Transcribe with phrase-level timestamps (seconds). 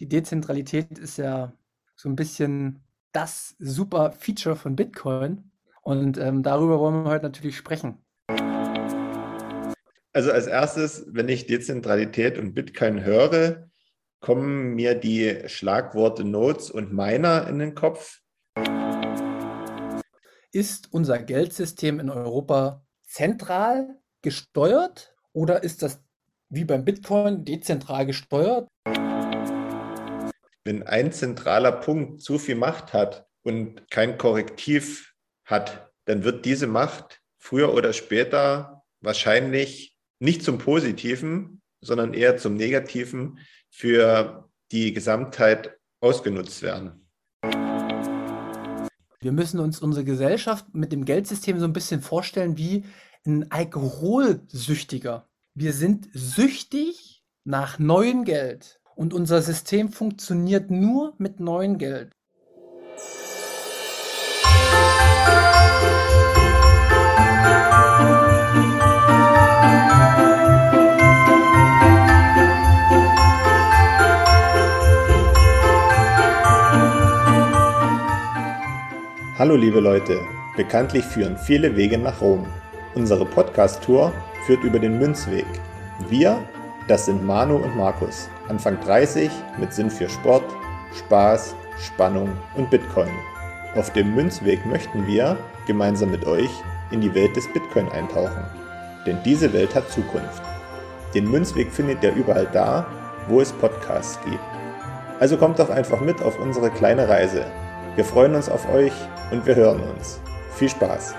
[0.00, 1.52] Die Dezentralität ist ja
[1.96, 5.50] so ein bisschen das super Feature von Bitcoin.
[5.82, 7.98] Und ähm, darüber wollen wir heute natürlich sprechen.
[10.12, 13.68] Also als erstes, wenn ich Dezentralität und Bitcoin höre,
[14.20, 18.20] kommen mir die Schlagworte Nodes und Miner in den Kopf.
[20.52, 26.04] Ist unser Geldsystem in Europa zentral gesteuert oder ist das
[26.50, 28.68] wie beim Bitcoin dezentral gesteuert?
[30.68, 35.14] Wenn ein zentraler Punkt zu viel Macht hat und kein Korrektiv
[35.46, 42.52] hat, dann wird diese Macht früher oder später wahrscheinlich nicht zum Positiven, sondern eher zum
[42.52, 43.38] Negativen
[43.70, 47.08] für die Gesamtheit ausgenutzt werden.
[49.20, 52.84] Wir müssen uns unsere Gesellschaft mit dem Geldsystem so ein bisschen vorstellen wie
[53.24, 55.30] ein Alkoholsüchtiger.
[55.54, 62.10] Wir sind süchtig nach neuem Geld und unser System funktioniert nur mit neuem Geld.
[79.38, 80.20] Hallo liebe Leute,
[80.56, 82.48] bekanntlich führen viele Wege nach Rom.
[82.96, 84.12] Unsere Podcast-Tour
[84.44, 85.46] führt über den Münzweg.
[86.08, 86.42] Wir,
[86.88, 90.44] das sind Manu und Markus, Anfang 30 mit Sinn für Sport,
[90.98, 93.10] Spaß, Spannung und Bitcoin.
[93.76, 96.50] Auf dem Münzweg möchten wir, gemeinsam mit euch,
[96.90, 98.44] in die Welt des Bitcoin eintauchen.
[99.06, 100.42] Denn diese Welt hat Zukunft.
[101.14, 102.86] Den Münzweg findet ihr überall da,
[103.28, 104.40] wo es Podcasts gibt.
[105.20, 107.44] Also kommt doch einfach mit auf unsere kleine Reise
[107.98, 108.92] wir freuen uns auf euch
[109.32, 110.20] und wir hören uns.
[110.54, 111.16] Viel Spaß!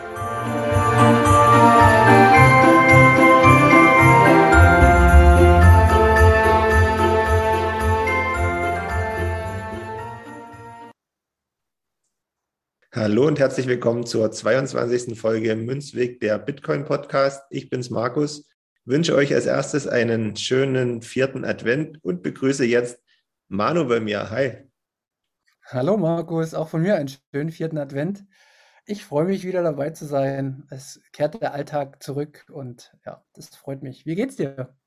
[13.10, 15.20] Hallo und herzlich willkommen zur 22.
[15.20, 17.42] Folge Münzweg der Bitcoin Podcast.
[17.50, 18.48] Ich bin's Markus,
[18.86, 23.02] wünsche euch als erstes einen schönen vierten Advent und begrüße jetzt
[23.48, 24.30] Manu bei mir.
[24.30, 24.70] Hi.
[25.66, 28.26] Hallo Markus, auch von mir einen schönen vierten Advent.
[28.86, 30.68] Ich freue mich wieder dabei zu sein.
[30.70, 34.06] Es kehrt der Alltag zurück und ja, das freut mich.
[34.06, 34.78] Wie geht's dir?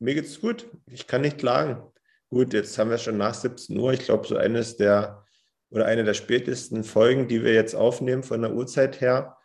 [0.00, 0.68] Mir geht's gut.
[0.84, 1.82] Ich kann nicht klagen.
[2.28, 3.94] Gut, jetzt haben wir schon nach 17 Uhr.
[3.94, 5.25] Ich glaube, so eines der
[5.76, 9.36] oder eine der spätesten Folgen, die wir jetzt aufnehmen von der Uhrzeit her.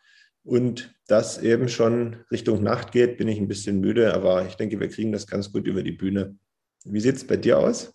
[0.44, 4.80] Und das eben schon Richtung Nacht geht, bin ich ein bisschen müde, aber ich denke,
[4.80, 6.38] wir kriegen das ganz gut über die Bühne.
[6.86, 7.94] Wie sieht es bei dir aus?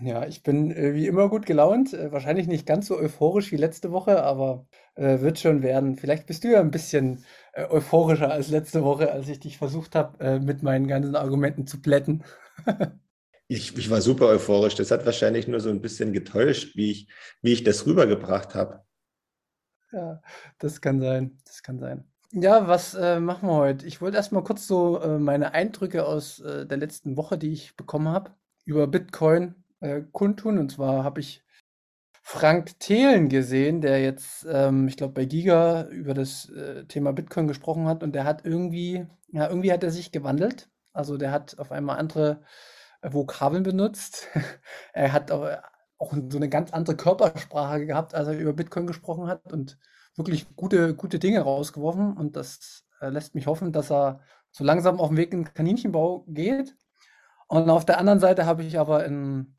[0.00, 1.94] Ja, ich bin äh, wie immer gut gelaunt.
[1.94, 5.96] Äh, wahrscheinlich nicht ganz so euphorisch wie letzte Woche, aber äh, wird schon werden.
[5.96, 9.94] Vielleicht bist du ja ein bisschen äh, euphorischer als letzte Woche, als ich dich versucht
[9.94, 12.24] habe, äh, mit meinen ganzen Argumenten zu plätten.
[13.48, 14.74] ich, ich war super euphorisch.
[14.74, 17.08] Das hat wahrscheinlich nur so ein bisschen getäuscht, wie ich,
[17.42, 18.84] wie ich das rübergebracht habe.
[19.92, 20.20] Ja,
[20.58, 21.38] das kann sein.
[21.44, 22.04] Das kann sein.
[22.32, 23.86] Ja, was äh, machen wir heute?
[23.86, 28.32] Ich wollte erstmal kurz so meine Eindrücke aus der letzten Woche, die ich bekommen habe,
[28.64, 30.58] über Bitcoin äh, kundtun.
[30.58, 31.42] Und zwar habe ich
[32.22, 37.46] Frank Thelen gesehen, der jetzt, ähm, ich glaube, bei Giga über das äh, Thema Bitcoin
[37.46, 40.68] gesprochen hat und der hat irgendwie, ja, irgendwie hat er sich gewandelt.
[40.92, 42.44] Also der hat auf einmal andere äh,
[43.12, 44.28] Vokabeln benutzt.
[44.92, 45.48] er hat auch,
[45.98, 49.78] auch so eine ganz andere Körpersprache gehabt, als er über Bitcoin gesprochen hat und
[50.16, 52.16] wirklich gute, gute Dinge rausgeworfen.
[52.16, 55.54] Und das äh, lässt mich hoffen, dass er so langsam auf dem Weg in den
[55.54, 56.76] Kaninchenbau geht.
[57.48, 59.56] Und auf der anderen Seite habe ich aber in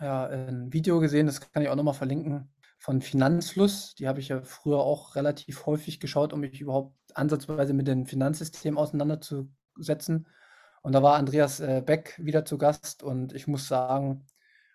[0.00, 3.94] ja, ein Video gesehen, das kann ich auch nochmal verlinken, von Finanzfluss.
[3.94, 8.06] Die habe ich ja früher auch relativ häufig geschaut, um mich überhaupt ansatzweise mit dem
[8.06, 10.26] Finanzsystem auseinanderzusetzen.
[10.84, 14.26] Und da war Andreas äh, Beck wieder zu Gast und ich muss sagen,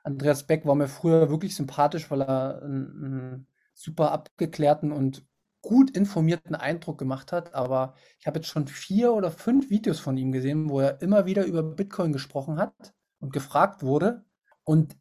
[0.03, 5.23] Andreas Beck war mir früher wirklich sympathisch, weil er einen, einen super abgeklärten und
[5.61, 7.53] gut informierten Eindruck gemacht hat.
[7.53, 11.27] Aber ich habe jetzt schon vier oder fünf Videos von ihm gesehen, wo er immer
[11.27, 14.25] wieder über Bitcoin gesprochen hat und gefragt wurde.
[14.63, 14.97] Und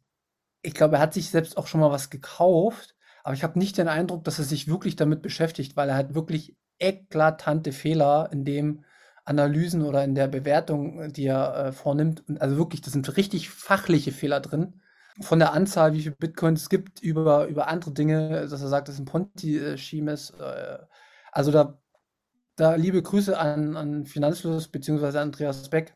[0.61, 3.79] ich glaube, er hat sich selbst auch schon mal was gekauft, aber ich habe nicht
[3.79, 8.45] den Eindruck, dass er sich wirklich damit beschäftigt, weil er hat wirklich eklatante Fehler in
[8.45, 8.83] dem
[9.29, 12.23] Analysen oder in der Bewertung, die er äh, vornimmt.
[12.39, 14.81] Also wirklich, das sind richtig fachliche Fehler drin.
[15.21, 18.87] Von der Anzahl, wie viele Bitcoins es gibt, über, über andere Dinge, dass er sagt,
[18.87, 20.31] das ist ein Ponti-Scheme ist.
[20.39, 20.79] Äh,
[21.31, 21.79] also da,
[22.55, 25.17] da liebe Grüße an, an Finanzfluss bzw.
[25.19, 25.93] Andreas Beck.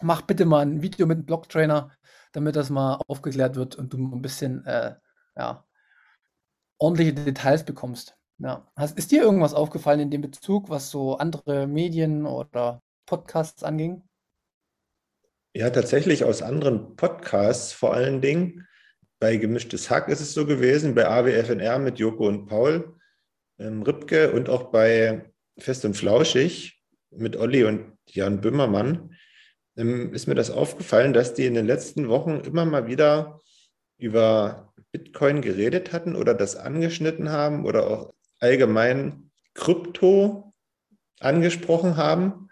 [0.00, 1.90] Mach bitte mal ein Video mit einem Blocktrainer
[2.34, 4.96] damit das mal aufgeklärt wird und du ein bisschen äh,
[5.36, 5.64] ja,
[6.78, 8.16] ordentliche Details bekommst.
[8.44, 8.70] Ja.
[8.76, 14.02] Hast, ist dir irgendwas aufgefallen in dem Bezug, was so andere Medien oder Podcasts anging?
[15.54, 18.68] Ja, tatsächlich aus anderen Podcasts vor allen Dingen.
[19.18, 22.94] Bei Gemischtes Hack ist es so gewesen, bei AWFNR mit Joko und Paul
[23.58, 26.82] ähm, Ripke und auch bei Fest und Flauschig
[27.12, 29.16] mit Olli und Jan Böhmermann
[29.78, 33.40] ähm, ist mir das aufgefallen, dass die in den letzten Wochen immer mal wieder
[33.96, 38.14] über Bitcoin geredet hatten oder das angeschnitten haben oder auch
[38.44, 40.52] allgemein Krypto
[41.18, 42.50] angesprochen haben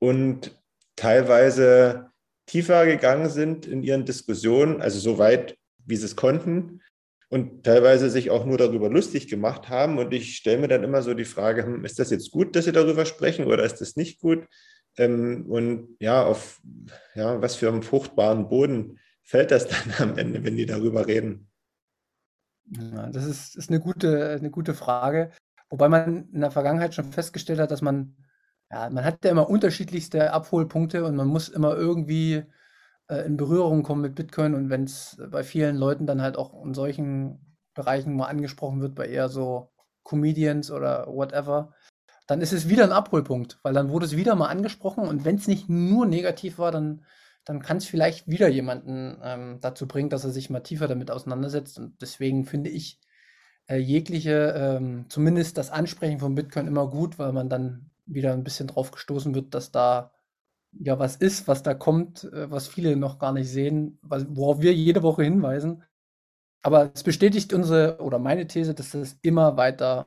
[0.00, 0.60] und
[0.96, 2.10] teilweise
[2.46, 5.56] tiefer gegangen sind in ihren Diskussionen, also so weit,
[5.86, 6.82] wie sie es konnten
[7.28, 9.98] und teilweise sich auch nur darüber lustig gemacht haben.
[9.98, 12.64] Und ich stelle mir dann immer so die Frage, hm, ist das jetzt gut, dass
[12.64, 14.44] sie darüber sprechen oder ist das nicht gut?
[14.96, 16.60] Ähm, und ja, auf
[17.14, 21.47] ja, was für einen fruchtbaren Boden fällt das dann am Ende, wenn die darüber reden?
[22.70, 25.30] Ja, das ist, ist eine, gute, eine gute Frage.
[25.70, 28.16] Wobei man in der Vergangenheit schon festgestellt hat, dass man,
[28.70, 32.44] ja, man hat ja immer unterschiedlichste Abholpunkte und man muss immer irgendwie
[33.08, 36.64] äh, in Berührung kommen mit Bitcoin und wenn es bei vielen Leuten dann halt auch
[36.64, 39.70] in solchen Bereichen mal angesprochen wird, bei eher so
[40.04, 41.74] Comedians oder whatever,
[42.26, 45.36] dann ist es wieder ein Abholpunkt, weil dann wurde es wieder mal angesprochen und wenn
[45.36, 47.04] es nicht nur negativ war, dann,
[47.48, 51.10] dann kann es vielleicht wieder jemanden ähm, dazu bringen, dass er sich mal tiefer damit
[51.10, 51.78] auseinandersetzt.
[51.78, 53.00] Und deswegen finde ich
[53.68, 58.44] äh, jegliche, ähm, zumindest das Ansprechen von Bitcoin immer gut, weil man dann wieder ein
[58.44, 60.12] bisschen drauf gestoßen wird, dass da
[60.72, 64.60] ja was ist, was da kommt, äh, was viele noch gar nicht sehen, was, worauf
[64.60, 65.84] wir jede Woche hinweisen.
[66.62, 70.06] Aber es bestätigt unsere oder meine These, dass das immer weiter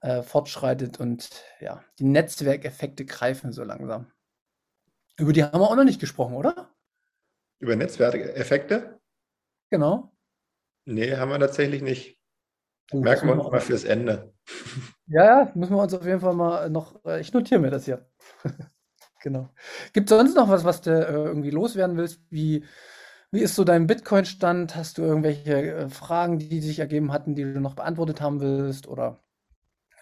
[0.00, 1.30] äh, fortschreitet und
[1.60, 4.12] ja, die Netzwerkeffekte greifen so langsam.
[5.18, 6.74] Über die haben wir auch noch nicht gesprochen, oder?
[7.58, 8.98] Über Netzwerkeffekte?
[9.70, 10.12] Genau.
[10.84, 12.18] Nee, haben wir tatsächlich nicht.
[12.92, 14.34] Oh, Merken wir uns mal fürs Ende.
[15.06, 17.04] Ja, ja, müssen wir uns auf jeden Fall mal noch.
[17.04, 18.06] Äh, ich notiere mir das hier.
[19.22, 19.48] genau.
[19.92, 22.20] Gibt es sonst noch was, was du äh, irgendwie loswerden willst?
[22.30, 22.64] Wie,
[23.30, 24.74] wie ist so dein Bitcoin-Stand?
[24.74, 28.88] Hast du irgendwelche äh, Fragen, die sich ergeben hatten, die du noch beantwortet haben willst?
[28.88, 29.20] Oder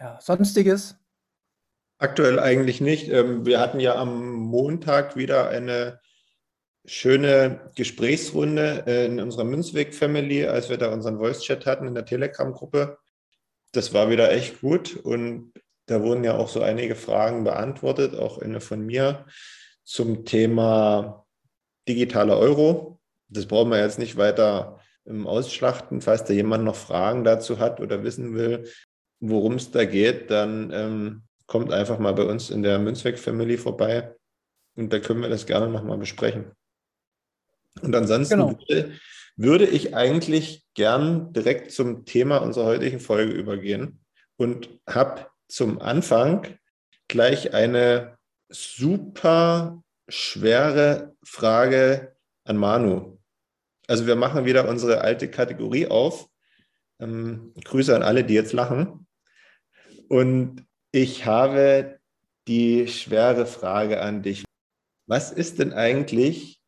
[0.01, 0.97] ja, sonstiges?
[2.01, 3.11] Aktuell eigentlich nicht.
[3.11, 6.01] Ähm, wir hatten ja am Montag wieder eine
[6.87, 12.97] schöne Gesprächsrunde äh, in unserer Münzweg-Family, als wir da unseren Voice-Chat hatten in der Telegram-Gruppe.
[13.73, 15.53] Das war wieder echt gut und
[15.85, 19.27] da wurden ja auch so einige Fragen beantwortet, auch eine von mir
[19.85, 21.27] zum Thema
[21.87, 22.99] digitaler Euro.
[23.29, 26.01] Das brauchen wir jetzt nicht weiter ausschlachten.
[26.01, 28.71] Falls da jemand noch Fragen dazu hat oder wissen will,
[29.21, 34.15] worum es da geht, dann ähm, kommt einfach mal bei uns in der Münzweg-Family vorbei
[34.77, 36.53] und da können wir das gerne nochmal besprechen.
[37.83, 38.57] Und ansonsten genau.
[38.69, 38.93] würde,
[39.35, 43.99] würde ich eigentlich gern direkt zum Thema unserer heutigen Folge übergehen
[44.37, 46.47] und habe zum Anfang
[47.09, 48.17] gleich eine
[48.49, 52.15] super schwere Frage
[52.45, 53.19] an Manu.
[53.89, 56.29] Also wir machen wieder unsere alte Kategorie auf.
[57.01, 59.09] Ähm, Grüße an alle, die jetzt lachen.
[60.09, 62.01] Und ich habe
[62.49, 64.45] die schwere Frage an dich.
[65.07, 66.61] Was ist denn eigentlich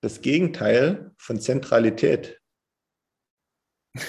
[0.00, 2.40] das Gegenteil von Zentralität?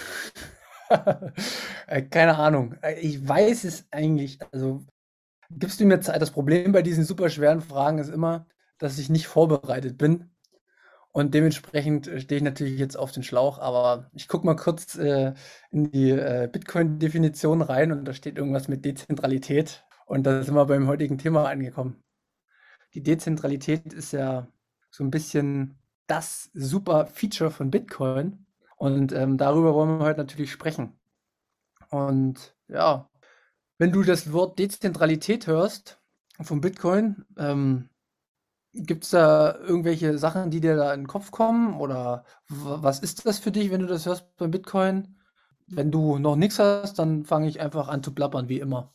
[1.88, 2.76] Äh, keine Ahnung.
[2.82, 4.40] Äh, ich weiß es eigentlich.
[4.52, 4.86] Also
[5.50, 6.22] gibst du mir Zeit?
[6.22, 8.46] Das Problem bei diesen super schweren Fragen ist immer,
[8.78, 10.31] dass ich nicht vorbereitet bin.
[11.12, 14.96] Und dementsprechend äh, stehe ich natürlich jetzt auf den Schlauch, aber ich gucke mal kurz
[14.96, 15.34] äh,
[15.70, 19.84] in die äh, Bitcoin-Definition rein und da steht irgendwas mit Dezentralität.
[20.06, 22.04] Und da sind wir beim heutigen Thema angekommen.
[22.94, 24.48] Die Dezentralität ist ja
[24.90, 28.46] so ein bisschen das super Feature von Bitcoin.
[28.78, 31.00] Und ähm, darüber wollen wir heute natürlich sprechen.
[31.90, 33.10] Und ja,
[33.78, 36.02] wenn du das Wort Dezentralität hörst
[36.42, 37.90] von Bitcoin, ähm,
[38.74, 41.80] Gibt es da irgendwelche Sachen, die dir da in den Kopf kommen?
[41.80, 45.18] Oder was ist das für dich, wenn du das hörst beim Bitcoin?
[45.68, 48.94] Wenn du noch nichts hast, dann fange ich einfach an zu plappern, wie immer.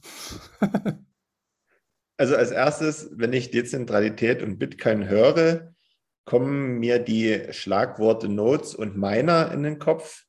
[2.16, 5.74] also als erstes, wenn ich Dezentralität und Bitcoin höre,
[6.24, 10.24] kommen mir die Schlagworte Nodes und Miner in den Kopf,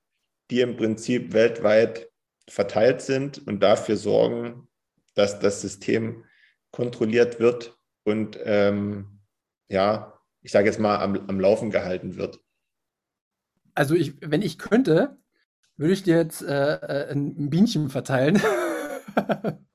[0.52, 2.10] die im Prinzip weltweit
[2.50, 4.68] verteilt sind und dafür sorgen,
[5.16, 6.24] dass das System
[6.72, 9.17] kontrolliert wird und ähm,
[9.70, 12.40] ja, ich sage jetzt mal, am, am Laufen gehalten wird.
[13.74, 15.18] Also ich, wenn ich könnte,
[15.76, 18.42] würde ich dir jetzt äh, äh ein Bienchen verteilen.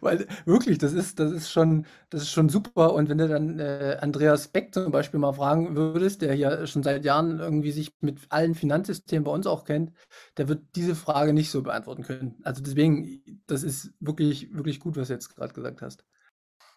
[0.00, 2.92] Weil wirklich, das ist, das ist schon, das ist schon super.
[2.92, 6.82] Und wenn du dann äh, Andreas Beck zum Beispiel mal fragen würdest, der hier schon
[6.82, 9.92] seit Jahren irgendwie sich mit allen Finanzsystemen bei uns auch kennt,
[10.36, 12.36] der wird diese Frage nicht so beantworten können.
[12.42, 16.04] Also deswegen, das ist wirklich, wirklich gut, was du jetzt gerade gesagt hast.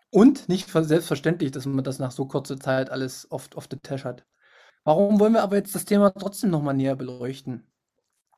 [0.09, 4.05] Und nicht selbstverständlich, dass man das nach so kurzer Zeit alles oft auf der Tasche
[4.05, 4.25] hat.
[4.83, 7.67] Warum wollen wir aber jetzt das Thema trotzdem nochmal näher beleuchten?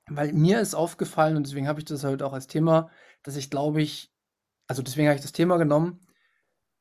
[0.08, 2.90] Weil mir ist aufgefallen, und deswegen habe ich das heute auch als Thema,
[3.22, 4.12] dass ich glaube ich,
[4.68, 6.00] also deswegen habe ich das Thema genommen,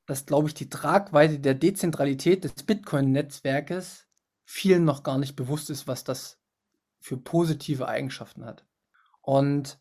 [0.06, 4.06] dass glaube ich die Tragweite der Dezentralität des Bitcoin-Netzwerkes
[4.46, 6.40] vielen noch gar nicht bewusst ist, was das
[6.98, 8.64] für positive Eigenschaften hat.
[9.20, 9.78] Und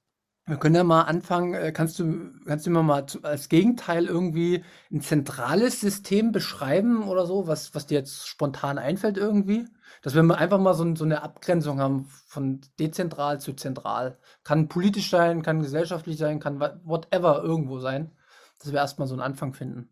[0.48, 1.54] wir können ja mal anfangen.
[1.54, 7.08] Äh, kannst du, kannst du mir mal zu, als Gegenteil irgendwie ein zentrales System beschreiben
[7.08, 9.66] oder so, was, was dir jetzt spontan einfällt irgendwie?
[10.02, 14.18] Dass wir einfach mal so, so eine Abgrenzung haben von dezentral zu zentral.
[14.44, 18.12] Kann politisch sein, kann gesellschaftlich sein, kann whatever irgendwo sein.
[18.60, 19.90] Dass wir erstmal so einen Anfang finden.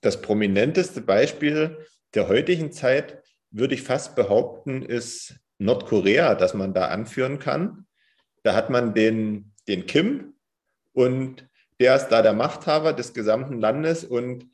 [0.00, 1.78] Das prominenteste Beispiel
[2.14, 7.87] der heutigen Zeit, würde ich fast behaupten, ist Nordkorea, das man da anführen kann
[8.42, 10.34] da hat man den, den Kim
[10.92, 11.48] und
[11.80, 14.46] der ist da der Machthaber des gesamten Landes und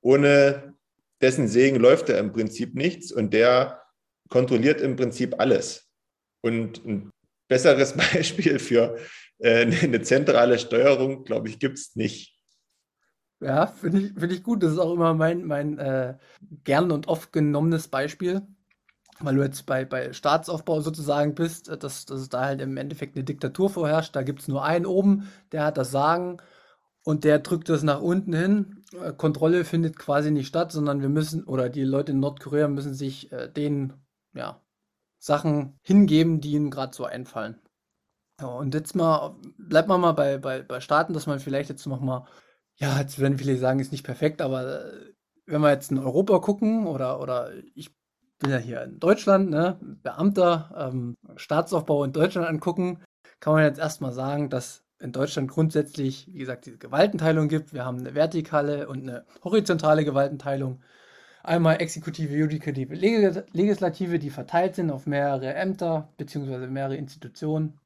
[0.00, 0.74] ohne
[1.20, 3.82] dessen Segen läuft da im Prinzip nichts und der
[4.28, 5.90] kontrolliert im Prinzip alles.
[6.40, 7.10] Und ein
[7.48, 8.96] besseres Beispiel für
[9.38, 12.38] äh, eine zentrale Steuerung, glaube ich, gibt es nicht.
[13.40, 14.62] Ja, finde ich, find ich gut.
[14.62, 16.16] Das ist auch immer mein, mein äh,
[16.64, 18.42] gern und oft genommenes Beispiel
[19.20, 23.16] weil du jetzt bei, bei Staatsaufbau sozusagen bist, äh, dass, dass da halt im Endeffekt
[23.16, 24.16] eine Diktatur vorherrscht.
[24.16, 26.38] Da gibt es nur einen oben, der hat das Sagen
[27.04, 28.84] und der drückt das nach unten hin.
[28.92, 32.94] Äh, Kontrolle findet quasi nicht statt, sondern wir müssen, oder die Leute in Nordkorea müssen
[32.94, 33.94] sich äh, den
[34.34, 34.60] ja,
[35.18, 37.60] Sachen hingeben, die ihnen gerade so einfallen.
[38.40, 41.86] Ja, und jetzt mal, bleibt man mal bei, bei, bei Staaten, dass man vielleicht jetzt
[41.86, 42.26] noch mal,
[42.76, 45.12] ja, jetzt werden viele sagen, ist nicht perfekt, aber äh,
[45.46, 47.90] wenn wir jetzt in Europa gucken oder, oder ich
[48.40, 52.98] bin ja hier in Deutschland, ne, Beamter, ähm, Staatsaufbau in Deutschland angucken,
[53.38, 57.72] kann man jetzt erstmal sagen, dass in Deutschland grundsätzlich, wie gesagt, diese Gewaltenteilung gibt.
[57.72, 60.82] Wir haben eine vertikale und eine horizontale Gewaltenteilung.
[61.42, 66.66] Einmal Exekutive, Judikative, Legislative, die verteilt sind auf mehrere Ämter bzw.
[66.66, 67.78] mehrere Institutionen.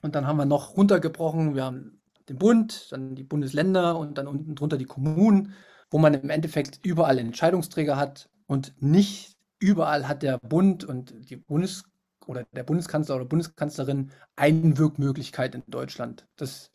[0.00, 4.26] Und dann haben wir noch runtergebrochen, wir haben den Bund, dann die Bundesländer und dann
[4.26, 5.54] unten drunter die Kommunen,
[5.90, 9.31] wo man im Endeffekt überall Entscheidungsträger hat und nicht
[9.62, 11.84] überall hat der Bund und die Bundes
[12.26, 16.26] oder der Bundeskanzler oder Bundeskanzlerin Einwirkmöglichkeit in Deutschland.
[16.36, 16.70] Das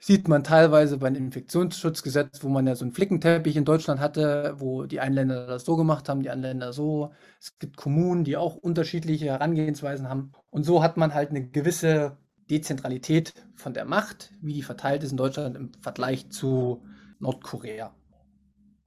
[0.00, 4.84] sieht man teilweise beim Infektionsschutzgesetz, wo man ja so einen Flickenteppich in Deutschland hatte, wo
[4.84, 7.12] die einen Länder das so gemacht haben, die anderen Länder so.
[7.40, 10.32] Es gibt Kommunen, die auch unterschiedliche Herangehensweisen haben.
[10.50, 12.16] Und so hat man halt eine gewisse
[12.50, 16.82] Dezentralität von der Macht, wie die verteilt ist in Deutschland im Vergleich zu
[17.18, 17.92] Nordkorea.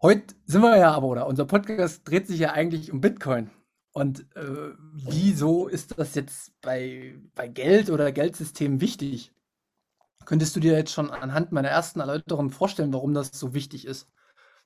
[0.03, 3.51] Heute sind wir ja aber, oder unser Podcast dreht sich ja eigentlich um Bitcoin.
[3.93, 9.31] Und äh, wieso ist das jetzt bei, bei Geld oder Geldsystemen wichtig?
[10.25, 14.10] Könntest du dir jetzt schon anhand meiner ersten Erläuterung vorstellen, warum das so wichtig ist,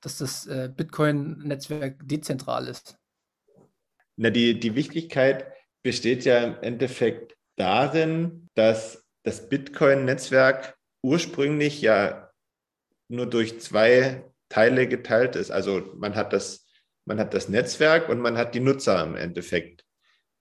[0.00, 2.96] dass das äh, Bitcoin-Netzwerk dezentral ist?
[4.16, 5.52] Na, die, die Wichtigkeit
[5.82, 12.30] besteht ja im Endeffekt darin, dass das Bitcoin-Netzwerk ursprünglich ja
[13.08, 15.50] nur durch zwei Teile geteilt ist.
[15.50, 16.66] Also man hat das,
[17.04, 19.84] man hat das Netzwerk und man hat die Nutzer im Endeffekt.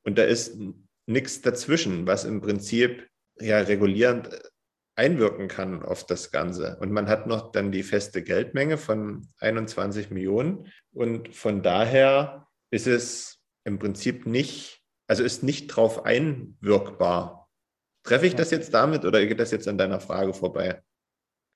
[0.03, 0.57] Und da ist
[1.07, 3.07] nichts dazwischen, was im Prinzip
[3.39, 4.29] ja regulierend
[4.95, 6.77] einwirken kann auf das Ganze.
[6.79, 10.71] Und man hat noch dann die feste Geldmenge von 21 Millionen.
[10.93, 17.49] Und von daher ist es im Prinzip nicht, also ist nicht drauf einwirkbar.
[18.03, 20.81] Treffe ich das jetzt damit oder geht das jetzt an deiner Frage vorbei?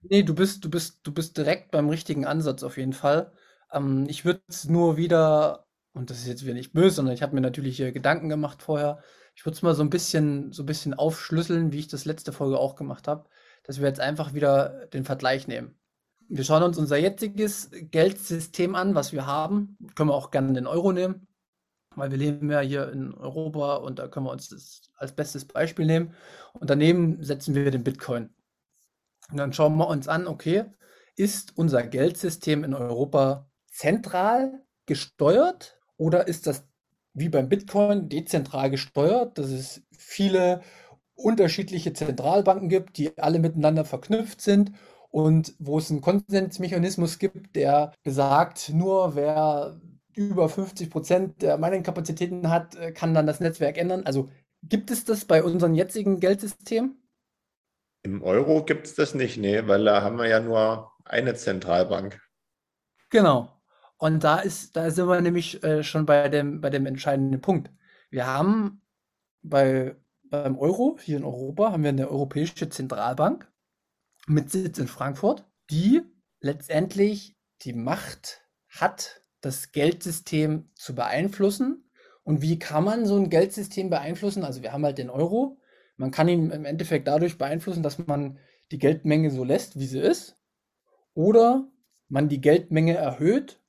[0.01, 3.31] Nee, du bist du bist du bist direkt beim richtigen Ansatz auf jeden Fall.
[3.71, 7.21] Ähm, ich würde es nur wieder und das ist jetzt wieder nicht böse, sondern ich
[7.21, 9.01] habe mir natürlich hier Gedanken gemacht vorher.
[9.35, 12.31] Ich würde es mal so ein bisschen so ein bisschen aufschlüsseln, wie ich das letzte
[12.31, 13.29] Folge auch gemacht habe,
[13.63, 15.77] dass wir jetzt einfach wieder den Vergleich nehmen.
[16.29, 19.77] Wir schauen uns unser jetziges Geldsystem an, was wir haben.
[19.95, 21.27] Können wir auch gerne den Euro nehmen,
[21.95, 25.45] weil wir leben ja hier in Europa und da können wir uns das als bestes
[25.45, 26.13] Beispiel nehmen.
[26.53, 28.31] Und daneben setzen wir den Bitcoin.
[29.31, 30.65] Und dann schauen wir uns an, okay,
[31.15, 36.65] ist unser Geldsystem in Europa zentral gesteuert oder ist das
[37.13, 40.61] wie beim Bitcoin dezentral gesteuert, dass es viele
[41.15, 44.71] unterschiedliche Zentralbanken gibt, die alle miteinander verknüpft sind
[45.09, 49.81] und wo es einen Konsensmechanismus gibt, der besagt, nur wer
[50.13, 54.05] über 50 Prozent der Mining-Kapazitäten hat, kann dann das Netzwerk ändern.
[54.05, 54.29] Also
[54.63, 56.98] gibt es das bei unserem jetzigen Geldsystem?
[58.03, 62.21] Im Euro gibt es das nicht, nee, weil da haben wir ja nur eine Zentralbank.
[63.09, 63.61] Genau.
[63.97, 67.69] Und da ist, da sind wir nämlich äh, schon bei dem, bei dem entscheidenden Punkt.
[68.09, 68.81] Wir haben
[69.41, 73.51] bei, beim Euro hier in Europa haben wir eine europäische Zentralbank
[74.27, 76.01] mit Sitz in Frankfurt, die
[76.39, 81.89] letztendlich die Macht hat, das Geldsystem zu beeinflussen.
[82.23, 84.43] Und wie kann man so ein Geldsystem beeinflussen?
[84.43, 85.58] Also wir haben halt den Euro.
[85.99, 88.39] Man kann ihn im Endeffekt dadurch beeinflussen, dass man
[88.71, 90.37] die Geldmenge so lässt, wie sie ist.
[91.13, 91.69] Oder
[92.07, 93.61] man die Geldmenge erhöht,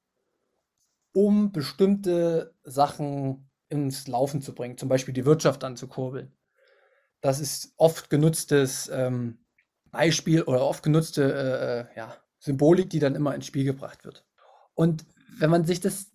[1.13, 6.33] um bestimmte Sachen ins Laufen zu bringen, zum Beispiel die Wirtschaft anzukurbeln.
[7.21, 9.45] Das ist oft genutztes ähm,
[9.91, 14.25] Beispiel oder oft genutzte äh, äh, ja, Symbolik, die dann immer ins Spiel gebracht wird.
[14.75, 15.05] Und
[15.41, 16.13] wenn man sich das,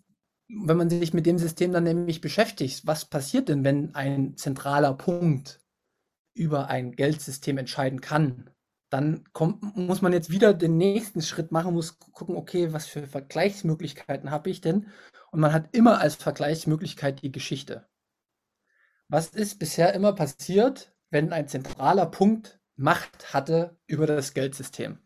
[0.48, 4.93] wenn man sich mit dem System dann nämlich beschäftigt, was passiert denn, wenn ein zentraler
[4.93, 5.60] Punkt
[6.36, 8.51] über ein Geldsystem entscheiden kann?
[8.89, 13.08] Dann kommt, muss man jetzt wieder den nächsten Schritt machen, muss gucken, okay, was für
[13.08, 14.88] Vergleichsmöglichkeiten habe ich denn?
[15.32, 17.88] Und man hat immer als Vergleichsmöglichkeit die Geschichte.
[19.08, 25.00] Was ist bisher immer passiert, wenn ein zentraler Punkt Macht hatte über das Geldsystem?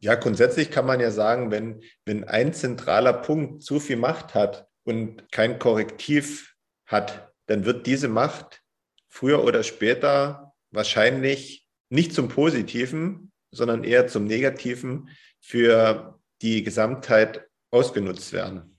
[0.00, 4.68] Ja, grundsätzlich kann man ja sagen, wenn, wenn ein zentraler Punkt zu viel Macht hat
[4.82, 8.62] und kein Korrektiv hat, dann wird diese Macht
[9.08, 15.08] früher oder später wahrscheinlich nicht zum Positiven, sondern eher zum Negativen
[15.40, 18.78] für die Gesamtheit ausgenutzt werden.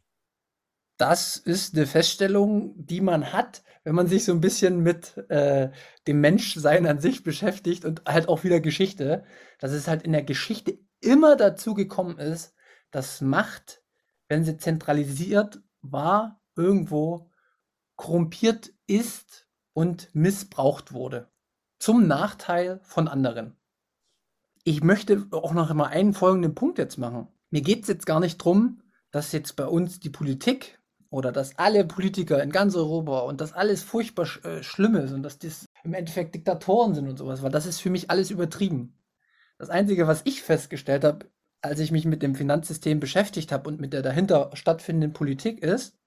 [0.97, 5.71] Das ist eine Feststellung, die man hat, wenn man sich so ein bisschen mit äh,
[6.05, 9.25] dem Menschsein an sich beschäftigt und halt auch wieder Geschichte,
[9.59, 12.53] dass es halt in der Geschichte immer dazu gekommen ist,
[12.91, 13.81] dass Macht,
[14.27, 17.31] wenn sie zentralisiert war, irgendwo
[17.95, 21.30] korrumpiert ist und missbraucht wurde.
[21.81, 23.57] Zum Nachteil von anderen.
[24.63, 27.27] Ich möchte auch noch mal einen folgenden Punkt jetzt machen.
[27.49, 31.57] Mir geht es jetzt gar nicht darum, dass jetzt bei uns die Politik oder dass
[31.57, 35.39] alle Politiker in ganz Europa und das alles furchtbar sch äh, schlimm ist und dass
[35.39, 39.01] das im Endeffekt Diktatoren sind und sowas, weil das ist für mich alles übertrieben.
[39.57, 41.31] Das Einzige, was ich festgestellt habe,
[41.63, 45.97] als ich mich mit dem Finanzsystem beschäftigt habe und mit der dahinter stattfindenden Politik, ist,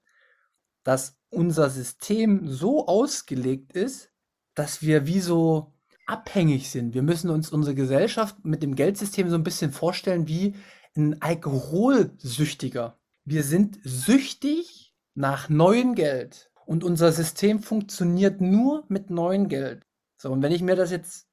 [0.84, 4.13] dass unser System so ausgelegt ist,
[4.54, 5.72] dass wir wie so
[6.06, 6.94] abhängig sind.
[6.94, 10.54] Wir müssen uns unsere Gesellschaft mit dem Geldsystem so ein bisschen vorstellen wie
[10.96, 12.98] ein Alkoholsüchtiger.
[13.24, 19.82] Wir sind süchtig nach neuem Geld und unser System funktioniert nur mit neuem Geld.
[20.18, 21.26] So, und wenn ich mir das jetzt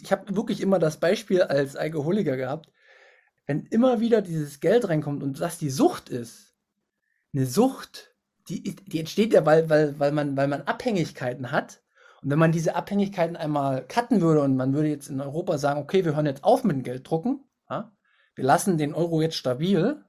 [0.00, 2.70] ich habe wirklich immer das Beispiel als Alkoholiker gehabt,
[3.46, 6.54] wenn immer wieder dieses Geld reinkommt und das die Sucht ist,
[7.32, 8.14] eine Sucht,
[8.48, 11.82] die, die entsteht ja, weil, weil, weil, man, weil man Abhängigkeiten hat.
[12.22, 15.80] Und wenn man diese Abhängigkeiten einmal cutten würde und man würde jetzt in Europa sagen,
[15.80, 17.92] okay, wir hören jetzt auf mit dem Gelddrucken, ja,
[18.34, 20.04] wir lassen den Euro jetzt stabil,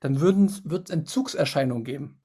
[0.00, 2.22] dann wird es Entzugserscheinungen geben.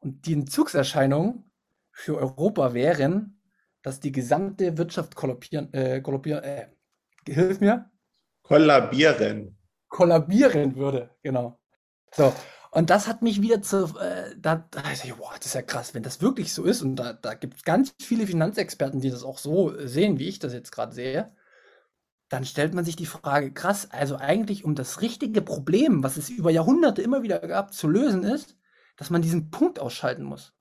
[0.00, 1.50] Und die Entzugserscheinungen
[1.92, 3.40] für Europa wären,
[3.82, 6.68] dass die gesamte Wirtschaft kollabieren, äh, kollabieren äh,
[7.26, 7.90] hilf mir?
[8.42, 9.58] Kollabieren.
[9.88, 11.60] Kollabieren würde, genau.
[12.12, 12.32] So,
[12.72, 15.92] und das hat mich wieder zu, äh, da, da ich, wow, das ist ja krass,
[15.92, 19.24] wenn das wirklich so ist, und da, da gibt es ganz viele Finanzexperten, die das
[19.24, 21.30] auch so sehen, wie ich das jetzt gerade sehe,
[22.30, 26.30] dann stellt man sich die Frage, krass, also eigentlich um das richtige Problem, was es
[26.30, 28.56] über Jahrhunderte immer wieder gab, zu lösen ist,
[28.96, 30.54] dass man diesen Punkt ausschalten muss.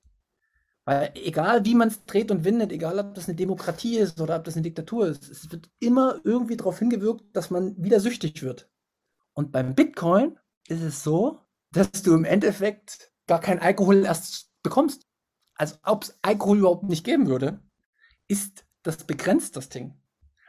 [0.84, 4.36] Weil egal wie man es dreht und windet, egal ob das eine Demokratie ist oder
[4.36, 8.43] ob das eine Diktatur ist, es wird immer irgendwie darauf hingewirkt, dass man wieder süchtig
[8.43, 8.69] wird.
[9.32, 11.39] Und beim Bitcoin ist es so,
[11.71, 15.07] dass du im Endeffekt gar keinen Alkohol erst bekommst.
[15.55, 17.62] Also ob es Alkohol überhaupt nicht geben würde,
[18.27, 19.95] ist das begrenzt, das Ding.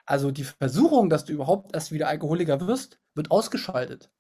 [0.05, 4.11] Also die Versuchung, dass du überhaupt erst wieder Alkoholiker wirst, wird ausgeschaltet.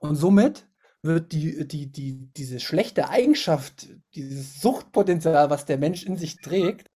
[0.00, 0.68] Und somit
[1.02, 6.90] wird die, die, die, diese schlechte Eigenschaft, dieses Suchtpotenzial, was der Mensch in sich trägt,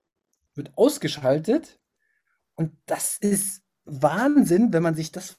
[0.54, 1.80] wird ausgeschaltet.
[2.56, 5.38] Und das ist Wahnsinn, wenn man sich das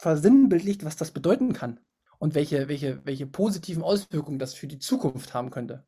[0.00, 1.80] versinnbildlicht, was das bedeuten kann.
[2.22, 5.84] Und welche, welche, welche positiven Auswirkungen das für die Zukunft haben könnte.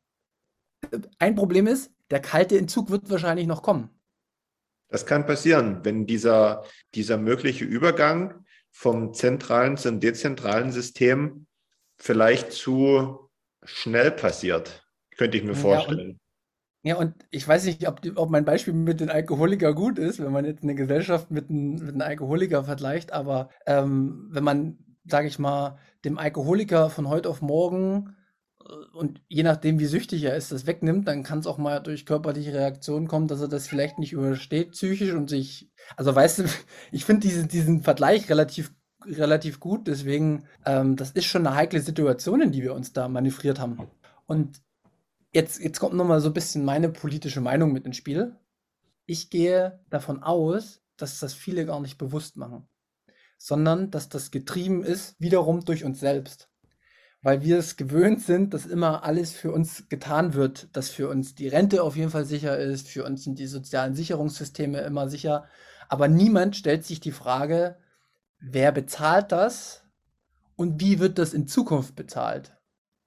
[1.20, 3.88] Ein Problem ist, der kalte Entzug wird wahrscheinlich noch kommen.
[4.88, 11.46] Das kann passieren, wenn dieser, dieser mögliche Übergang vom zentralen zum dezentralen System
[11.98, 13.30] vielleicht zu
[13.62, 14.84] schnell passiert,
[15.16, 16.18] könnte ich mir vorstellen.
[16.82, 20.00] Ja, und, ja, und ich weiß nicht, ob, ob mein Beispiel mit den Alkoholiker gut
[20.00, 24.42] ist, wenn man jetzt eine Gesellschaft mit, ein, mit einem Alkoholiker vergleicht, aber ähm, wenn
[24.42, 28.16] man, sage ich mal, dem Alkoholiker von heute auf morgen
[28.60, 31.80] äh, und je nachdem, wie süchtig er ist, das wegnimmt, dann kann es auch mal
[31.80, 35.70] durch körperliche Reaktionen kommen, dass er das vielleicht nicht übersteht, psychisch und sich.
[35.96, 36.44] Also weißt du,
[36.92, 38.72] ich finde diesen, diesen Vergleich relativ
[39.06, 39.86] relativ gut.
[39.86, 43.88] Deswegen, ähm, das ist schon eine heikle Situation, in die wir uns da manövriert haben.
[44.26, 44.62] Und
[45.32, 48.36] jetzt, jetzt kommt nochmal so ein bisschen meine politische Meinung mit ins Spiel.
[49.06, 52.68] Ich gehe davon aus, dass das viele gar nicht bewusst machen,
[53.38, 56.48] sondern dass das getrieben ist wiederum durch uns selbst.
[57.22, 61.34] weil wir es gewöhnt sind, dass immer alles für uns getan wird, dass für uns
[61.34, 65.46] die Rente auf jeden Fall sicher ist, für uns sind die sozialen Sicherungssysteme immer sicher.
[65.88, 67.76] Aber niemand stellt sich die Frage,
[68.40, 69.84] wer bezahlt das
[70.56, 72.56] und wie wird das in Zukunft bezahlt?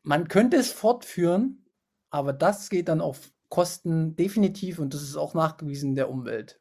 [0.03, 1.65] Man könnte es fortführen,
[2.09, 6.59] aber das geht dann auf Kosten definitiv und das ist auch nachgewiesen der Umwelt.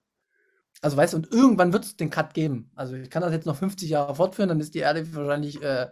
[0.82, 2.70] Also weißt du, und irgendwann wird es den Cut geben.
[2.74, 5.86] Also ich kann das jetzt noch 50 Jahre fortführen, dann ist die Erde wahrscheinlich, äh,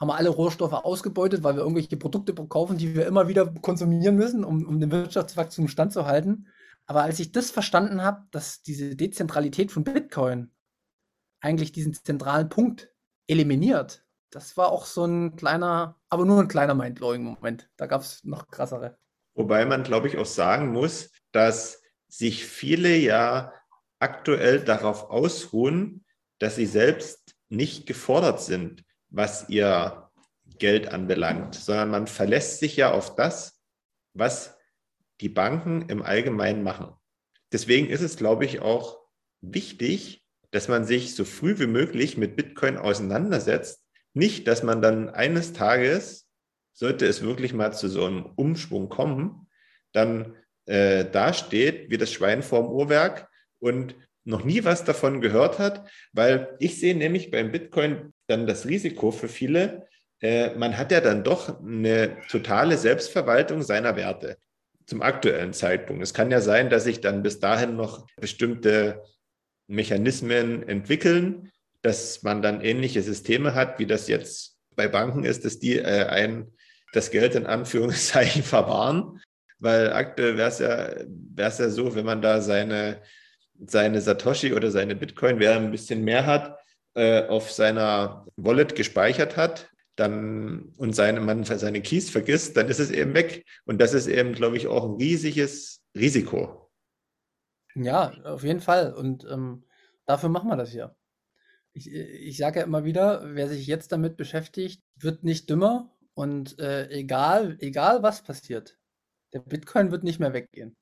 [0.00, 4.16] haben wir alle Rohstoffe ausgebeutet, weil wir irgendwelche Produkte kaufen, die wir immer wieder konsumieren
[4.16, 6.48] müssen, um, um den Wirtschaftswachstum standzuhalten.
[6.86, 10.52] Aber als ich das verstanden habe, dass diese Dezentralität von Bitcoin
[11.40, 12.90] eigentlich diesen zentralen Punkt
[13.26, 17.70] eliminiert, das war auch so ein kleiner, aber nur ein kleiner Mindblowing-Moment.
[17.76, 18.98] Da gab es noch krassere.
[19.34, 23.52] Wobei man, glaube ich, auch sagen muss, dass sich viele ja
[24.00, 26.04] aktuell darauf ausruhen,
[26.38, 30.10] dass sie selbst nicht gefordert sind, was ihr
[30.58, 33.60] Geld anbelangt, sondern man verlässt sich ja auf das,
[34.14, 34.58] was
[35.20, 36.94] die Banken im Allgemeinen machen.
[37.52, 38.98] Deswegen ist es, glaube ich, auch
[39.40, 43.84] wichtig, dass man sich so früh wie möglich mit Bitcoin auseinandersetzt.
[44.14, 46.28] Nicht, dass man dann eines Tages,
[46.72, 49.48] sollte es wirklich mal zu so einem Umschwung kommen,
[49.92, 53.28] dann äh, dasteht wie das Schwein vorm Uhrwerk
[53.60, 53.94] und
[54.24, 59.10] noch nie was davon gehört hat, weil ich sehe nämlich beim Bitcoin dann das Risiko
[59.10, 59.86] für viele,
[60.20, 64.36] äh, man hat ja dann doch eine totale Selbstverwaltung seiner Werte
[64.86, 66.02] zum aktuellen Zeitpunkt.
[66.02, 69.02] Es kann ja sein, dass sich dann bis dahin noch bestimmte
[69.66, 71.50] Mechanismen entwickeln,
[71.82, 76.06] dass man dann ähnliche Systeme hat, wie das jetzt bei Banken ist, dass die äh,
[76.06, 76.52] ein
[76.92, 79.20] das Geld in Anführungszeichen verwahren.
[79.58, 83.02] Weil aktuell wäre es ja, ja so, wenn man da seine
[83.66, 86.58] seine Satoshi oder seine Bitcoin, wer ein bisschen mehr hat,
[86.94, 92.78] äh, auf seiner Wallet gespeichert hat, dann und seine, man seine Keys vergisst, dann ist
[92.78, 93.44] es eben weg.
[93.66, 96.70] Und das ist eben, glaube ich, auch ein riesiges Risiko.
[97.74, 98.94] Ja, auf jeden Fall.
[98.94, 99.64] Und ähm,
[100.06, 100.94] dafür machen wir das hier.
[101.72, 105.92] Ich, ich sage ja immer wieder, wer sich jetzt damit beschäftigt, wird nicht dümmer.
[106.14, 108.78] Und äh, egal, egal was passiert,
[109.32, 110.76] der Bitcoin wird nicht mehr weggehen.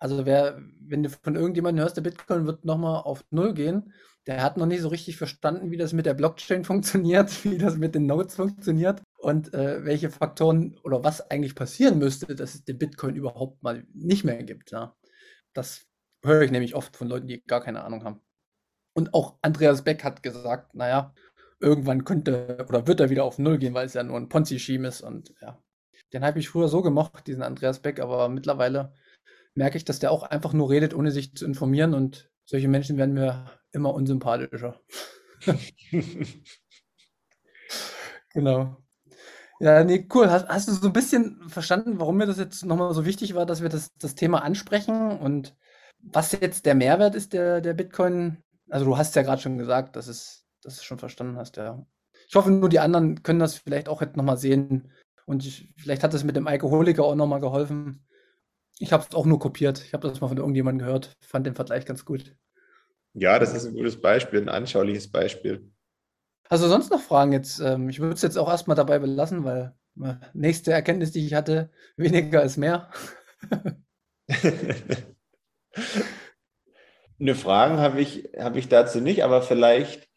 [0.00, 3.92] Also wer, wenn du von irgendjemandem hörst, der Bitcoin wird nochmal auf Null gehen,
[4.26, 7.76] der hat noch nicht so richtig verstanden, wie das mit der Blockchain funktioniert, wie das
[7.76, 12.64] mit den Nodes funktioniert und äh, welche Faktoren oder was eigentlich passieren müsste, dass es
[12.64, 14.70] den Bitcoin überhaupt mal nicht mehr gibt.
[14.70, 14.96] Ja.
[15.52, 15.86] Das
[16.24, 18.20] höre ich nämlich oft von Leuten, die gar keine Ahnung haben.
[18.94, 21.14] Und auch Andreas Beck hat gesagt, naja,
[21.60, 24.88] irgendwann könnte oder wird er wieder auf Null gehen, weil es ja nur ein Ponzi-Scheme
[24.88, 25.62] ist und ja.
[26.12, 28.92] Den habe ich früher so gemocht, diesen Andreas Beck, aber mittlerweile
[29.54, 32.96] merke ich, dass der auch einfach nur redet, ohne sich zu informieren und solche Menschen
[32.96, 34.80] werden mir immer unsympathischer.
[38.32, 38.76] genau.
[39.60, 40.30] Ja, nee, cool.
[40.30, 43.44] Hast, hast, du so ein bisschen verstanden, warum mir das jetzt nochmal so wichtig war,
[43.46, 45.54] dass wir das, das Thema ansprechen und
[46.02, 48.38] was jetzt der Mehrwert ist der, der Bitcoin?
[48.70, 51.56] Also du hast ja gerade schon gesagt, dass, es, dass du es schon verstanden hast,
[51.58, 51.84] ja.
[52.26, 54.92] Ich hoffe nur, die anderen können das vielleicht auch jetzt nochmal sehen
[55.26, 58.06] und ich, vielleicht hat es mit dem Alkoholiker auch nochmal geholfen,
[58.80, 59.84] ich habe es auch nur kopiert.
[59.84, 61.12] Ich habe das mal von irgendjemandem gehört.
[61.20, 62.34] Fand den Vergleich ganz gut.
[63.12, 65.70] Ja, das ist ein gutes Beispiel, ein anschauliches Beispiel.
[66.48, 67.60] Also sonst noch Fragen jetzt?
[67.60, 71.34] Ähm, ich würde es jetzt auch erstmal dabei belassen, weil äh, nächste Erkenntnis, die ich
[71.34, 72.90] hatte, weniger ist mehr.
[77.20, 80.08] Eine Frage habe ich, hab ich dazu nicht, aber vielleicht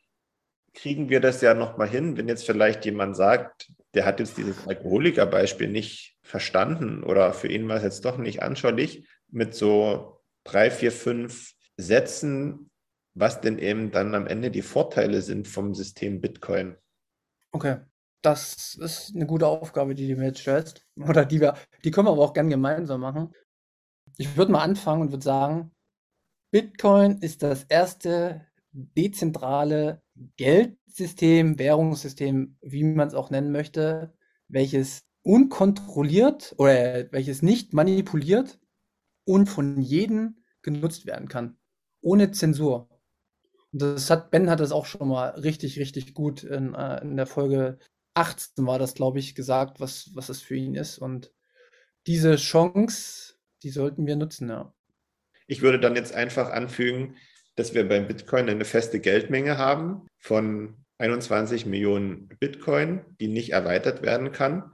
[0.73, 4.65] kriegen wir das ja nochmal hin, wenn jetzt vielleicht jemand sagt, der hat jetzt dieses
[4.65, 10.71] Alkoholikerbeispiel nicht verstanden oder für ihn war es jetzt doch nicht anschaulich, mit so drei,
[10.71, 12.71] vier, fünf Sätzen,
[13.13, 16.75] was denn eben dann am Ende die Vorteile sind vom System Bitcoin.
[17.51, 17.77] Okay,
[18.21, 20.85] das ist eine gute Aufgabe, die du mir jetzt stellst.
[20.97, 23.33] Oder die wir, die können wir aber auch gerne gemeinsam machen.
[24.17, 25.71] Ich würde mal anfangen und würde sagen,
[26.51, 30.01] Bitcoin ist das erste dezentrale
[30.37, 34.13] Geldsystem, Währungssystem, wie man es auch nennen möchte,
[34.47, 38.59] welches unkontrolliert oder welches nicht manipuliert
[39.25, 41.57] und von jedem genutzt werden kann,
[42.01, 42.89] ohne Zensur.
[43.71, 47.17] Und das hat Ben hat das auch schon mal richtig, richtig gut in, äh, in
[47.17, 47.79] der Folge
[48.15, 50.99] 18 war das, glaube ich, gesagt, was, was es für ihn ist.
[50.99, 51.33] Und
[52.05, 54.73] diese Chance, die sollten wir nutzen, ja.
[55.47, 57.17] Ich würde dann jetzt einfach anfügen,
[57.55, 64.01] dass wir beim Bitcoin eine feste Geldmenge haben von 21 Millionen Bitcoin, die nicht erweitert
[64.03, 64.71] werden kann.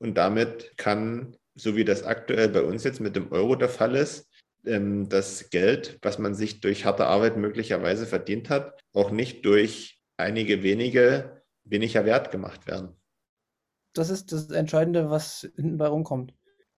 [0.00, 3.94] Und damit kann, so wie das aktuell bei uns jetzt mit dem Euro der Fall
[3.94, 4.28] ist,
[4.64, 10.02] ähm, das Geld, was man sich durch harte Arbeit möglicherweise verdient hat, auch nicht durch
[10.16, 12.96] einige wenige weniger wert gemacht werden.
[13.92, 16.34] das ist das Entscheidende, was hinten bei rumkommt.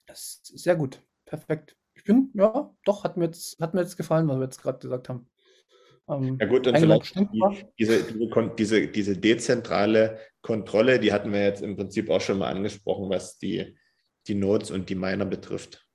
[0.07, 1.03] Das ist sehr gut.
[1.25, 1.77] Perfekt.
[1.95, 4.79] Ich bin, ja, doch, hat mir jetzt, hat mir jetzt gefallen, was wir jetzt gerade
[4.79, 5.31] gesagt haben.
[6.09, 7.43] Ähm, ja gut, und vielleicht die,
[7.79, 8.05] diese,
[8.59, 13.39] diese, diese, dezentrale Kontrolle, die hatten wir jetzt im Prinzip auch schon mal angesprochen, was
[13.39, 13.77] die,
[14.27, 15.87] die Nodes und die Miner betrifft.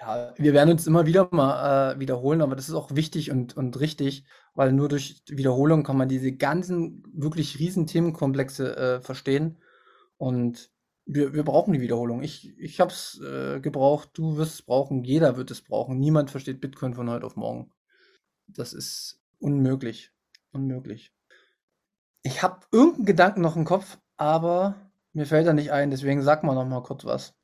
[0.00, 3.56] Ja, wir werden uns immer wieder mal äh, wiederholen, aber das ist auch wichtig und,
[3.56, 9.58] und richtig, weil nur durch Wiederholung kann man diese ganzen wirklich riesen Themenkomplexe äh, verstehen.
[10.16, 10.70] Und
[11.04, 12.22] wir, wir brauchen die Wiederholung.
[12.22, 15.98] Ich, ich habe es äh, gebraucht, du wirst es brauchen, jeder wird es brauchen.
[15.98, 17.72] Niemand versteht Bitcoin von heute auf morgen.
[18.48, 20.12] Das ist unmöglich.
[20.52, 21.12] Unmöglich.
[22.22, 26.42] Ich habe irgendeinen Gedanken noch im Kopf, aber mir fällt er nicht ein, deswegen sag
[26.42, 27.34] mal noch mal kurz was.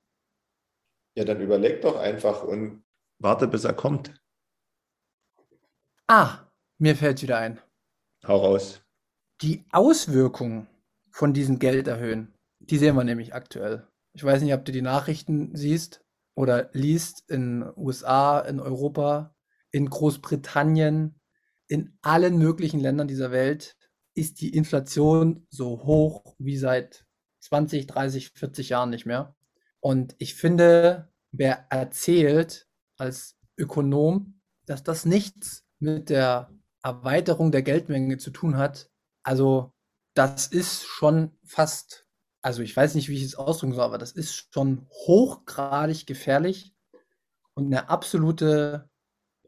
[1.16, 2.84] Ja, dann überleg doch einfach und
[3.18, 4.12] warte, bis er kommt.
[6.06, 7.60] Ah, mir fällt wieder ein.
[8.26, 8.82] Hau raus.
[9.42, 10.68] Die Auswirkungen
[11.10, 13.86] von diesem Geld erhöhen, die sehen wir nämlich aktuell.
[14.12, 19.33] Ich weiß nicht, ob du die Nachrichten siehst oder liest in USA, in Europa,
[19.74, 21.20] in Großbritannien,
[21.66, 23.76] in allen möglichen Ländern dieser Welt
[24.14, 27.04] ist die Inflation so hoch wie seit
[27.40, 29.34] 20, 30, 40 Jahren nicht mehr.
[29.80, 36.52] Und ich finde, wer erzählt als Ökonom, dass das nichts mit der
[36.84, 38.88] Erweiterung der Geldmenge zu tun hat,
[39.24, 39.72] also
[40.14, 42.06] das ist schon fast,
[42.42, 46.72] also ich weiß nicht, wie ich es ausdrücken soll, aber das ist schon hochgradig gefährlich
[47.54, 48.88] und eine absolute,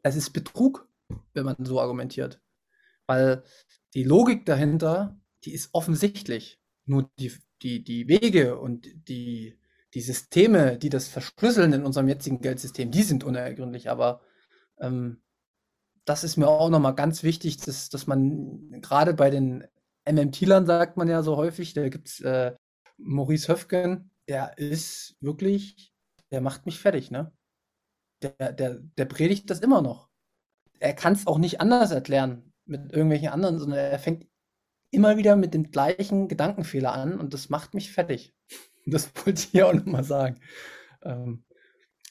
[0.03, 0.87] es ist Betrug,
[1.33, 2.41] wenn man so argumentiert.
[3.07, 3.43] Weil
[3.93, 6.59] die Logik dahinter, die ist offensichtlich.
[6.85, 9.59] Nur die, die, die Wege und die,
[9.93, 13.89] die Systeme, die das verschlüsseln in unserem jetzigen Geldsystem, die sind unergründlich.
[13.89, 14.21] Aber
[14.79, 15.21] ähm,
[16.05, 19.67] das ist mir auch nochmal ganz wichtig, dass, dass man gerade bei den
[20.09, 22.55] MMT-Lern sagt man ja so häufig, da gibt es äh,
[22.97, 25.93] Maurice Höfgen, der ist wirklich,
[26.31, 27.31] der macht mich fertig, ne?
[28.21, 30.09] Der, der, der predigt das immer noch.
[30.79, 34.27] Er kann es auch nicht anders erklären mit irgendwelchen anderen, sondern er fängt
[34.91, 38.33] immer wieder mit dem gleichen Gedankenfehler an und das macht mich fertig.
[38.89, 40.39] Das wollte ich hier auch nochmal sagen.
[41.03, 41.43] Ähm,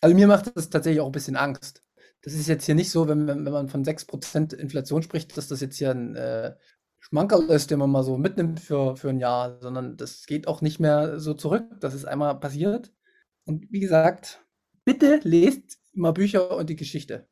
[0.02, 1.82] also mir macht das tatsächlich auch ein bisschen Angst.
[2.20, 5.62] Das ist jetzt hier nicht so, wenn, wenn man von 6% Inflation spricht, dass das
[5.62, 6.54] jetzt hier ein äh,
[6.98, 10.60] Schmankerl ist, den man mal so mitnimmt für, für ein Jahr, sondern das geht auch
[10.60, 11.64] nicht mehr so zurück.
[11.80, 12.92] Das ist einmal passiert.
[13.44, 14.44] Und wie gesagt,
[14.84, 17.28] bitte lest mal Bücher und die Geschichte.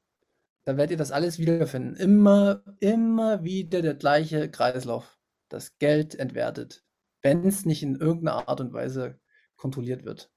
[0.65, 1.95] Da werdet ihr das alles wiederfinden.
[1.97, 5.19] Immer, immer wieder der gleiche Kreislauf.
[5.49, 6.85] Das Geld entwertet,
[7.23, 9.21] wenn es nicht in irgendeiner Art und Weise
[9.57, 10.31] kontrolliert wird.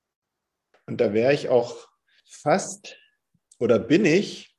[0.85, 1.87] Und da wäre ich auch
[2.25, 2.97] fast
[3.59, 4.55] oder bin ich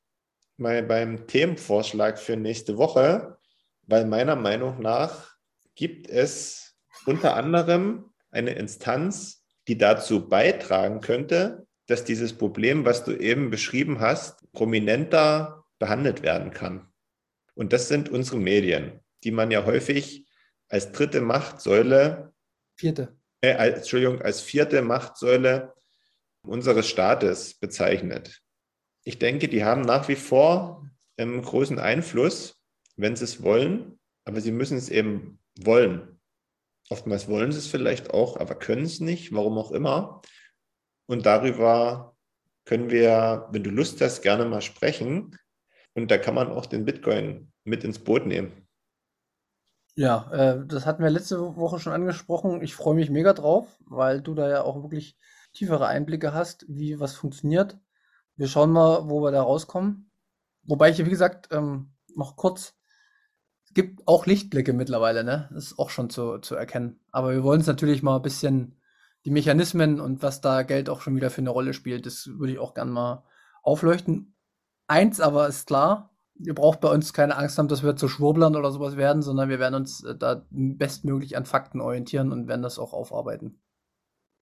[0.57, 3.39] mal beim Themenvorschlag für nächste Woche,
[3.83, 5.35] weil meiner Meinung nach
[5.75, 6.77] gibt es
[7.07, 13.99] unter anderem eine Instanz, die dazu beitragen könnte, dass dieses Problem, was du eben beschrieben
[13.99, 16.87] hast, prominenter behandelt werden kann.
[17.55, 20.27] Und das sind unsere Medien, die man ja häufig
[20.69, 22.33] als dritte Machtsäule,
[22.77, 25.75] vierte, äh, als, Entschuldigung, als vierte Machtsäule
[26.43, 28.43] unseres Staates bezeichnet.
[29.03, 32.63] Ich denke, die haben nach wie vor einen großen Einfluss,
[32.97, 36.21] wenn sie es wollen, aber sie müssen es eben wollen.
[36.91, 40.21] Oftmals wollen sie es vielleicht auch, aber können es nicht, warum auch immer.
[41.09, 42.15] Und darüber
[42.65, 45.37] können wir, wenn du Lust hast, gerne mal sprechen.
[45.95, 48.69] Und da kann man auch den Bitcoin mit ins Boot nehmen.
[49.97, 52.63] Ja, äh, das hatten wir letzte Woche schon angesprochen.
[52.63, 55.17] Ich freue mich mega drauf, weil du da ja auch wirklich
[55.55, 57.79] tiefere Einblicke hast, wie was funktioniert.
[58.37, 60.13] Wir schauen mal, wo wir da rauskommen.
[60.63, 62.75] Wobei ich, wie gesagt, ähm, noch kurz,
[63.65, 65.49] es gibt auch Lichtblicke mittlerweile, ne?
[65.53, 67.01] Das ist auch schon zu, zu erkennen.
[67.11, 68.78] Aber wir wollen es natürlich mal ein bisschen,
[69.29, 72.55] die Mechanismen und was da Geld auch schon wieder für eine Rolle spielt, das würde
[72.55, 73.25] ich auch gern mal
[73.63, 74.35] aufleuchten.
[74.87, 78.57] Eins aber ist klar, ihr braucht bei uns keine Angst haben, dass wir zu Schwurblern
[78.57, 82.63] oder sowas werden, sondern wir werden uns äh, da bestmöglich an Fakten orientieren und werden
[82.63, 83.61] das auch aufarbeiten.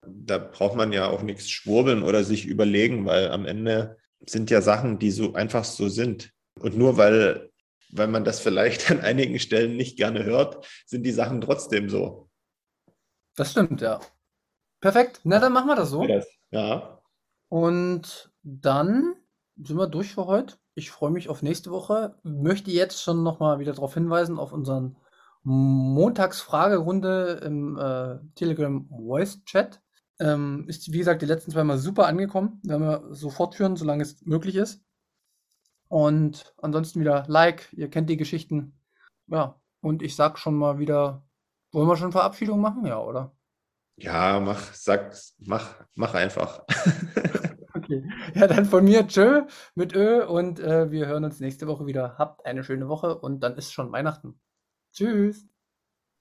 [0.07, 4.61] Da braucht man ja auch nichts schwurbeln oder sich überlegen, weil am Ende sind ja
[4.61, 6.33] Sachen, die so einfach so sind.
[6.61, 7.51] Und nur weil,
[7.91, 12.31] weil man das vielleicht an einigen Stellen nicht gerne hört, sind die Sachen trotzdem so.
[13.35, 13.99] Das stimmt, ja.
[14.81, 15.21] Perfekt.
[15.25, 16.07] Na, dann machen wir das so.
[16.51, 17.01] Ja.
[17.49, 19.15] Und dann
[19.57, 20.57] sind wir durch für heute.
[20.75, 22.19] Ich freue mich auf nächste Woche.
[22.23, 24.97] Möchte jetzt schon nochmal wieder darauf hinweisen, auf unseren
[25.43, 29.81] Montagsfragerunde im äh, Telegram Voice Chat.
[30.19, 32.61] Ähm, ist, wie gesagt, die letzten zwei Mal super angekommen.
[32.65, 34.83] Werden wir so fortführen, solange es möglich ist.
[35.89, 38.79] Und ansonsten wieder Like, ihr kennt die Geschichten.
[39.29, 41.25] Ja, und ich sag schon mal wieder,
[41.71, 42.85] wollen wir schon Verabschiedung machen?
[42.87, 43.36] Ja, oder?
[43.97, 46.65] Ja, mach, sag, mach, mach einfach.
[47.77, 48.03] Okay.
[48.35, 49.43] Ja, dann von mir tschö
[49.75, 52.17] mit Ö und äh, wir hören uns nächste Woche wieder.
[52.17, 54.41] Habt eine schöne Woche und dann ist schon Weihnachten.
[54.93, 55.47] Tschüss.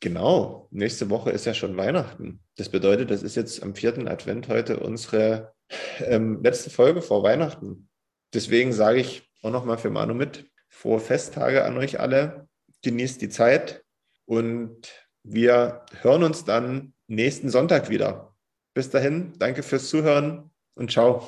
[0.01, 2.43] Genau, nächste Woche ist ja schon Weihnachten.
[2.57, 5.53] Das bedeutet, das ist jetzt am vierten Advent heute unsere
[5.99, 7.89] ähm, letzte Folge vor Weihnachten.
[8.33, 12.49] Deswegen sage ich auch nochmal für Manu mit, frohe Festtage an euch alle,
[12.83, 13.83] genießt die Zeit
[14.25, 14.91] und
[15.23, 18.35] wir hören uns dann nächsten Sonntag wieder.
[18.73, 21.27] Bis dahin, danke fürs Zuhören und ciao.